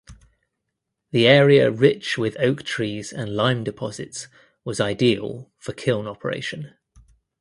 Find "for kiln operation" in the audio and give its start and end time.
5.59-6.73